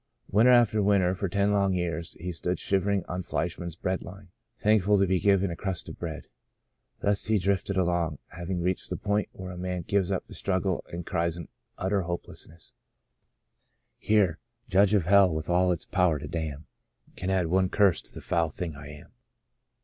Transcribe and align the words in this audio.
Winter 0.31 0.49
after 0.51 0.81
winter 0.81 1.13
for 1.13 1.29
ten 1.29 1.51
long 1.53 1.75
years 1.75 2.13
he 2.13 2.31
stood 2.31 2.59
shivering 2.59 3.05
on 3.07 3.21
Fleischman's 3.21 3.75
bread 3.75 4.01
line, 4.01 4.29
thankful 4.57 4.97
to 4.97 5.05
be 5.05 5.19
given 5.19 5.51
a 5.51 5.55
crust 5.55 5.87
of 5.89 5.99
bread. 5.99 6.23
Thus 7.01 7.25
he 7.25 7.37
drifted 7.37 7.77
along, 7.77 8.17
having 8.29 8.61
reached 8.61 8.89
the 8.89 8.97
point 8.97 9.29
where 9.31 9.51
a 9.51 9.59
man 9.59 9.83
gives 9.83 10.11
up 10.11 10.25
the 10.25 10.33
struggle 10.33 10.83
and 10.91 11.05
cries 11.05 11.37
in 11.37 11.49
utter 11.77 12.01
hopelessness: 12.01 12.73
The 14.01 14.07
Blossoming 14.07 14.35
Desert 14.69 15.05
145 15.05 15.05
Here— 15.05 15.05
^judge 15.05 15.05
if 15.05 15.05
hell 15.07 15.35
with 15.35 15.49
all 15.51 15.71
its 15.71 15.85
power 15.85 16.17
to 16.17 16.27
damn 16.27 16.65
Can 17.15 17.29
add 17.29 17.45
one 17.45 17.69
curse 17.69 18.01
to 18.01 18.11
the 18.11 18.21
foul 18.21 18.49
thing 18.49 18.75
I 18.75 18.87
am." 18.87 19.11